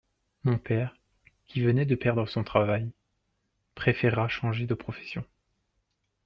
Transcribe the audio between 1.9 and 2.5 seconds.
perdre son